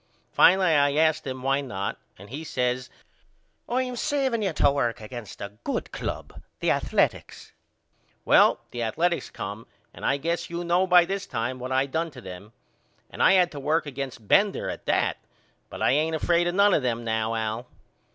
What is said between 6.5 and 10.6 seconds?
the Athaletics. Well the Athaletics come and I guess